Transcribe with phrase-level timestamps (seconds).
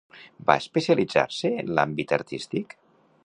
[0.49, 2.75] Va especialitzar-se en l'àmbit artístic?